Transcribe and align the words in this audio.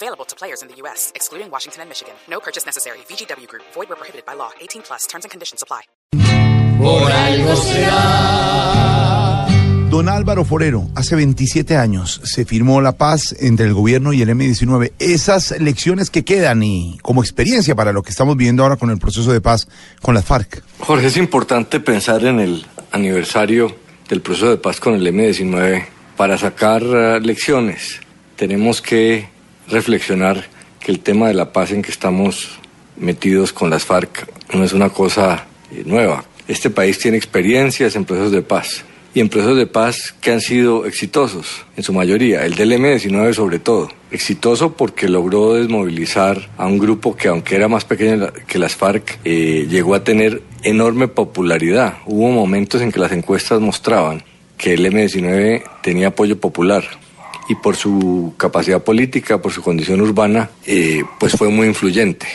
Available 0.00 0.24
to 0.26 0.36
players 0.36 0.62
in 0.62 0.68
the 0.68 0.76
U.S., 0.82 1.10
excluding 1.16 1.50
Washington 1.50 1.82
and 1.82 1.88
Michigan. 1.90 2.14
No 2.30 2.38
purchase 2.38 2.64
necessary. 2.64 2.98
VGW 3.08 3.48
Group. 3.48 3.64
Void 3.74 3.88
where 3.88 3.96
prohibited 3.96 4.24
by 4.24 4.34
law. 4.34 4.50
18 4.60 4.82
plus. 4.82 5.08
Terms 5.08 5.24
and 5.24 5.30
conditions 5.32 5.60
apply. 5.60 5.82
Por 6.78 7.10
algo 7.10 7.56
será. 7.56 9.48
Don 9.90 10.08
Álvaro 10.08 10.44
Forero, 10.44 10.86
hace 10.94 11.16
27 11.16 11.76
años 11.76 12.20
se 12.22 12.44
firmó 12.44 12.80
la 12.80 12.92
paz 12.92 13.34
entre 13.40 13.66
el 13.66 13.74
gobierno 13.74 14.12
y 14.12 14.22
el 14.22 14.28
M-19. 14.28 14.92
Esas 15.00 15.58
lecciones 15.60 16.10
que 16.10 16.24
quedan 16.24 16.62
y 16.62 16.98
como 17.02 17.22
experiencia 17.22 17.74
para 17.74 17.92
lo 17.92 18.02
que 18.02 18.10
estamos 18.10 18.36
viendo 18.36 18.62
ahora 18.62 18.76
con 18.76 18.90
el 18.90 18.98
proceso 18.98 19.32
de 19.32 19.40
paz 19.40 19.66
con 20.00 20.14
las 20.14 20.24
FARC. 20.24 20.62
Jorge, 20.78 21.06
es 21.08 21.16
importante 21.16 21.80
pensar 21.80 22.24
en 22.24 22.38
el 22.38 22.66
aniversario 22.92 23.74
del 24.08 24.20
proceso 24.20 24.50
de 24.50 24.58
paz 24.58 24.78
con 24.78 24.94
el 24.94 25.04
M-19 25.04 25.86
para 26.16 26.38
sacar 26.38 26.84
uh, 26.84 27.18
lecciones. 27.18 28.00
Tenemos 28.36 28.80
que 28.80 29.37
reflexionar 29.70 30.46
que 30.80 30.92
el 30.92 31.00
tema 31.00 31.28
de 31.28 31.34
la 31.34 31.52
paz 31.52 31.72
en 31.72 31.82
que 31.82 31.90
estamos 31.90 32.58
metidos 32.96 33.52
con 33.52 33.70
las 33.70 33.84
FARC 33.84 34.28
no 34.54 34.64
es 34.64 34.72
una 34.72 34.90
cosa 34.90 35.46
eh, 35.72 35.82
nueva. 35.84 36.24
Este 36.46 36.70
país 36.70 36.98
tiene 36.98 37.16
experiencias 37.16 37.94
en 37.96 38.04
procesos 38.04 38.32
de 38.32 38.42
paz 38.42 38.84
y 39.14 39.20
en 39.20 39.28
procesos 39.28 39.56
de 39.56 39.66
paz 39.66 40.14
que 40.20 40.32
han 40.32 40.40
sido 40.40 40.86
exitosos, 40.86 41.64
en 41.76 41.82
su 41.82 41.92
mayoría, 41.92 42.44
el 42.44 42.54
del 42.54 42.72
M-19 42.72 43.32
sobre 43.34 43.58
todo. 43.58 43.88
Exitoso 44.10 44.74
porque 44.74 45.08
logró 45.08 45.54
desmovilizar 45.54 46.48
a 46.56 46.66
un 46.66 46.78
grupo 46.78 47.16
que 47.16 47.28
aunque 47.28 47.56
era 47.56 47.68
más 47.68 47.84
pequeño 47.84 48.32
que 48.46 48.58
las 48.58 48.76
FARC, 48.76 49.18
eh, 49.24 49.66
llegó 49.68 49.94
a 49.94 50.04
tener 50.04 50.42
enorme 50.62 51.08
popularidad. 51.08 51.98
Hubo 52.06 52.30
momentos 52.30 52.80
en 52.80 52.92
que 52.92 53.00
las 53.00 53.12
encuestas 53.12 53.60
mostraban 53.60 54.22
que 54.56 54.74
el 54.74 54.86
M-19 54.86 55.62
tenía 55.82 56.08
apoyo 56.08 56.38
popular 56.40 56.84
y 57.48 57.54
por 57.54 57.76
su 57.76 58.34
capacidad 58.36 58.82
política, 58.82 59.40
por 59.40 59.52
su 59.52 59.62
condición 59.62 60.00
urbana, 60.00 60.50
eh, 60.66 61.02
pues 61.18 61.32
fue 61.32 61.48
muy 61.48 61.66
influyente. 61.66 62.26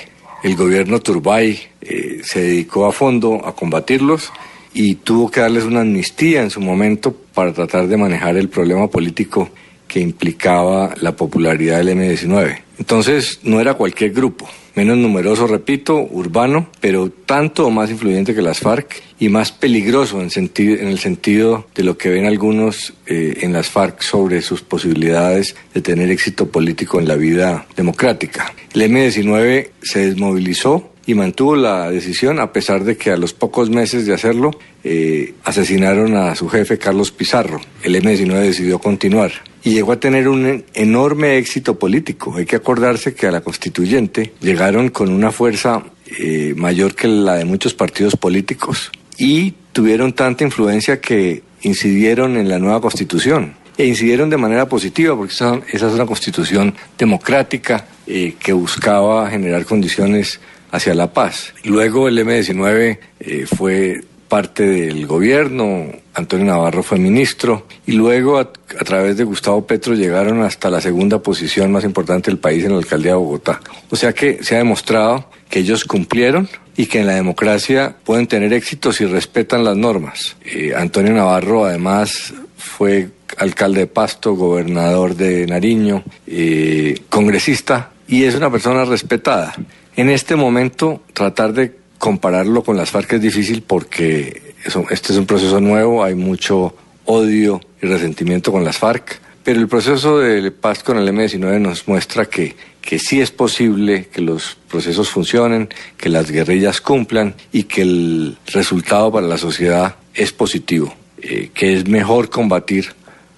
El 0.44 0.56
gobierno 0.56 1.00
Turbay 1.00 1.59
eh, 1.81 2.22
se 2.23 2.42
dedicó 2.42 2.86
a 2.86 2.92
fondo 2.92 3.45
a 3.45 3.56
combatirlos 3.56 4.31
y 4.73 4.95
tuvo 4.95 5.30
que 5.30 5.41
darles 5.41 5.64
una 5.64 5.81
amnistía 5.81 6.41
en 6.41 6.50
su 6.50 6.59
momento 6.59 7.16
para 7.34 7.53
tratar 7.53 7.88
de 7.88 7.95
manejar 7.95 8.36
el 8.38 8.50
problema 8.50 8.88
político 8.88 9.50
que 9.88 10.00
implicaba 10.00 10.95
la 11.00 11.16
popularidad 11.16 11.78
del 11.78 11.89
M-19. 11.89 12.62
Entonces 12.84 13.39
no 13.44 13.62
era 13.62 13.76
cualquier 13.76 14.12
grupo, 14.12 14.45
menos 14.76 14.98
numeroso, 14.98 15.48
repito, 15.48 15.95
urbano, 15.95 16.67
pero 16.81 17.09
tanto 17.09 17.66
o 17.66 17.72
más 17.72 17.90
influyente 17.90 18.36
que 18.36 18.42
las 18.42 18.59
FARC 18.59 19.02
y 19.20 19.30
más 19.30 19.53
peligroso 19.53 20.22
en, 20.22 20.30
en 20.36 20.88
el 20.90 21.00
sentido 21.00 21.66
de 21.75 21.84
lo 21.86 21.98
que 21.98 22.09
ven 22.09 22.25
algunos 22.25 22.94
eh, 23.06 23.38
en 23.40 23.53
las 23.53 23.70
FARC 23.70 24.02
sobre 24.02 24.42
sus 24.42 24.64
posibilidades 24.64 25.56
de 25.73 25.80
tener 25.80 26.12
éxito 26.12 26.50
político 26.50 27.00
en 27.00 27.08
la 27.08 27.16
vida 27.16 27.66
democrática. 27.78 28.53
El 28.73 28.81
M-19 28.81 29.70
se 29.81 30.08
desmovilizó 30.08 30.92
y 31.06 31.14
mantuvo 31.14 31.56
la 31.56 31.90
decisión 31.90 32.42
a 32.42 32.52
pesar 32.52 32.84
de 32.84 32.97
que 32.97 33.12
a 33.12 33.18
los 33.18 33.34
pocos 33.34 33.70
meses 33.70 34.06
de 34.06 34.14
hacerlo 34.14 34.52
eh, 34.84 35.36
asesinaron 35.45 36.18
a 36.18 36.36
su 36.36 36.50
jefe 36.50 36.78
Carlos 36.78 37.14
Pizarro. 37.14 37.62
El 37.81 37.95
M-19 37.95 38.42
decidió 38.42 38.78
continuar 38.80 39.31
y 39.64 39.72
llegó 39.72 39.94
a 39.94 40.00
tener 40.00 40.28
un 40.28 40.66
enorme 40.73 41.38
éxito 41.38 41.79
político. 41.79 42.35
Hay 42.35 42.46
que 42.46 42.57
acordarse 42.57 43.13
que 43.16 43.28
a 43.28 43.31
la 43.31 43.41
constituyente 43.41 44.34
llegaron 44.41 44.90
con 44.90 45.09
una 45.09 45.31
fuerza 45.31 45.84
eh, 46.19 46.53
mayor 46.56 46.96
que 46.96 47.07
la 47.07 47.35
de 47.35 47.46
muchos 47.46 47.74
partidos 47.74 48.16
políticos 48.16 48.91
y 49.18 49.53
tuvieron 49.72 50.13
tanta 50.13 50.44
influencia 50.44 51.00
que 51.00 51.44
incidieron 51.62 52.38
en 52.38 52.50
la 52.50 52.59
nueva 52.59 52.81
constitución 52.81 53.56
e 53.78 53.85
incidieron 53.85 54.29
de 54.29 54.38
manera 54.38 54.68
positiva 54.68 55.16
porque 55.16 55.34
esa, 55.34 55.62
es 55.72 55.81
una 55.81 56.06
constitución 56.06 56.75
democrática 56.97 57.88
eh, 58.06 58.35
que 58.38 58.53
buscaba 58.53 59.30
generar 59.30 59.66
condiciones 59.66 60.40
hacia 60.72 60.94
la 60.94 61.13
paz. 61.13 61.53
Luego 61.63 62.07
el 62.07 62.19
M-19 62.19 63.00
eh, 63.19 63.45
fue 63.45 64.01
parte 64.28 64.63
del 64.63 65.07
gobierno, 65.07 65.88
Antonio 66.13 66.46
Navarro 66.46 66.84
fue 66.84 67.00
ministro 67.00 67.66
y 67.85 67.94
luego 67.94 68.38
a, 68.38 68.51
través 68.85 69.18
de 69.18 69.24
Gustavo 69.24 69.66
Petro 69.66 69.96
llegaron 69.96 70.41
hasta 70.44 70.69
la 70.69 70.81
segunda 70.81 71.19
posición 71.19 71.72
más 71.72 71.84
importante 71.84 72.29
del 72.29 72.40
país 72.40 72.63
en 72.63 72.74
la 72.74 72.78
alcaldía 72.78 73.12
de 73.12 73.18
Bogotá. 73.18 73.59
O 73.90 73.96
sea 73.96 74.13
que 74.13 74.44
se 74.44 74.56
ha 74.56 74.59
demostrado 74.59 75.29
que 75.50 75.59
ellos 75.59 75.85
cumplieron 75.85 76.50
y 76.75 76.85
que 76.88 77.00
en 77.00 77.07
la 77.07 77.13
democracia 77.13 77.96
pueden 78.03 78.28
tener 78.28 78.53
éxito 78.53 78.91
si 78.91 79.06
respetan 79.06 79.63
las 79.63 79.78
normas. 79.78 80.35
Eh, 80.46 80.74
Antonio 80.75 81.13
Navarro 81.13 81.66
además 81.66 82.34
fue 82.57 83.09
alcalde 83.38 83.81
de 83.81 83.88
Pasto, 83.88 84.34
gobernador 84.34 85.16
de 85.16 85.45
Nariño, 85.47 86.03
eh, 86.28 87.00
congresista 87.09 87.91
y 88.07 88.24
es 88.24 88.35
una 88.35 88.51
persona 88.51 88.85
respetada. 88.85 89.56
En 89.95 90.09
este 90.09 90.35
momento, 90.35 91.01
tratar 91.13 91.53
de 91.53 91.75
compararlo 91.97 92.63
con 92.63 92.75
las 92.75 92.91
FARC 92.91 93.13
es 93.13 93.22
difícil 93.22 93.63
porque 93.63 94.53
este 94.90 95.13
es 95.13 95.19
un 95.19 95.25
proceso 95.25 95.59
nuevo, 95.59 96.03
hay 96.03 96.16
mucho 96.16 96.75
odio 97.06 97.62
y 97.81 97.88
resentimiento 97.88 98.51
con 98.51 98.63
las 98.63 98.78
FARC, 98.78 99.19
pero 99.44 99.59
el 99.59 99.68
proceso 99.68 100.19
de 100.19 100.51
paz 100.51 100.84
con 100.84 100.97
el 100.97 101.07
M-19 101.07 101.59
nos 101.59 101.88
muestra 101.88 102.25
que, 102.25 102.56
que 102.81 102.97
sí 102.97 103.19
es 103.19 103.31
posible 103.31 104.07
que 104.12 104.22
los 104.22 104.57
procesos 104.69 105.09
funcionen, 105.09 105.69
que 105.97 106.09
las 106.09 106.31
guerrillas 106.31 106.79
cumplan 106.79 107.35
y 107.51 107.63
que 107.63 107.81
el 107.81 108.38
resultado 108.47 109.12
para 109.12 109.28
la 109.28 109.38
sociedad 109.38 109.96
es 110.13 110.31
positivo, 110.31 110.94
eh, 111.22 111.50
que 111.53 111.74
es 111.74 111.88
mejor 111.88 112.30
combatir 112.30 112.94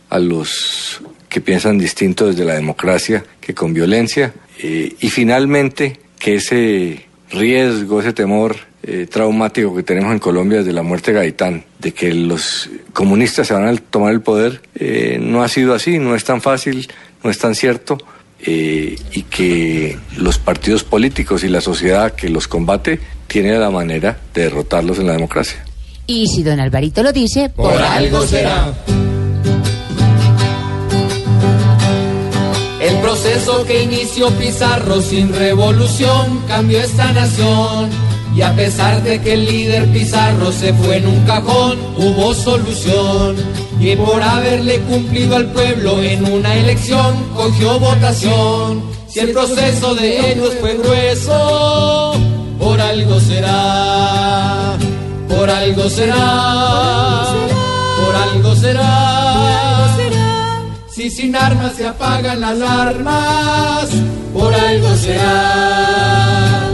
a 0.10 0.20
los 0.20 1.02
que 1.28 1.42
piensan 1.42 1.78
distinto 1.78 2.28
desde 2.28 2.46
la 2.46 2.54
democracia 2.54 3.26
que 3.42 3.54
con 3.54 3.74
violencia 3.74 4.34
eh, 4.60 4.96
y 5.00 5.10
finalmente 5.10 6.00
que 6.18 6.36
ese 6.36 7.06
riesgo, 7.36 8.00
ese 8.00 8.14
temor 8.14 8.56
eh, 8.84 9.08
traumático 9.10 9.76
que 9.76 9.84
tenemos 9.84 10.12
en 10.12 10.20
Colombia 10.20 10.60
desde 10.60 10.74
la 10.74 10.84
muerte 10.84 11.12
de 11.12 11.20
Gaitán, 11.20 11.64
de 11.80 11.92
que 11.92 12.14
los 12.14 12.70
comunistas 12.94 13.48
se 13.48 13.54
van 13.54 13.68
a 13.68 13.76
tomar 13.76 14.14
el 14.14 14.22
poder, 14.22 14.62
eh, 14.76 15.18
no 15.22 15.44
ha 15.44 15.48
sido 15.48 15.74
así, 15.74 16.00
no 16.00 16.16
es 16.16 16.24
tan 16.24 16.42
fácil, 16.42 16.88
no 17.24 17.30
es 17.30 17.38
tan 17.38 17.56
cierto, 17.56 17.98
eh, 18.40 18.96
y 19.12 19.24
que 19.24 19.98
los 20.18 20.38
partidos 20.38 20.84
políticos 20.84 21.44
y 21.44 21.50
la 21.50 21.62
sociedad 21.62 22.14
que 22.14 22.30
los 22.30 22.48
combate 22.48 23.00
tiene 23.28 23.58
la 23.58 23.72
manera 23.72 24.18
de 24.34 24.44
derrotarlos 24.44 25.00
en 25.00 25.08
la 25.08 25.14
democracia. 25.14 25.66
Y 26.08 26.28
si 26.28 26.44
don 26.44 26.60
Alvarito 26.60 27.02
lo 27.02 27.12
dice, 27.12 27.50
por, 27.50 27.72
por 27.72 27.82
algo 27.82 28.22
será. 28.22 28.74
Proceso 33.16 33.64
que 33.64 33.84
inició 33.84 34.30
Pizarro 34.32 35.00
sin 35.00 35.34
revolución 35.34 36.42
cambió 36.50 36.82
esta 36.82 37.14
nación. 37.14 37.90
Y 38.36 38.42
a 38.42 38.54
pesar 38.54 39.02
de 39.04 39.22
que 39.22 39.36
el 39.36 39.46
líder 39.46 39.90
Pizarro 39.94 40.52
se 40.52 40.74
fue 40.74 40.98
en 40.98 41.08
un 41.08 41.22
cajón, 41.26 41.78
hubo 41.98 42.34
solución. 42.34 43.38
Y 43.80 43.96
por 43.96 44.22
haberle 44.22 44.80
cumplido 44.82 45.38
al 45.38 45.46
pueblo 45.54 46.02
en 46.02 46.30
una 46.30 46.56
elección, 46.56 47.16
cogió 47.34 47.80
votación. 47.80 48.84
Si 49.08 49.20
el 49.20 49.32
proceso 49.32 49.96
de 49.96 50.34
ellos 50.34 50.54
fue 50.60 50.76
grueso, 50.76 52.16
por 52.60 52.82
algo 52.82 53.18
será, 53.22 54.74
por 55.30 55.50
algo 55.50 55.90
será, 55.90 57.34
por 57.98 58.16
algo 58.16 58.56
será. 58.56 59.35
Si 61.06 61.12
sin 61.12 61.36
armas 61.36 61.74
se 61.74 61.86
apagan 61.86 62.42
las 62.42 62.60
armas, 62.60 63.90
por 64.34 64.52
algo 64.52 64.96
será. 64.96 66.65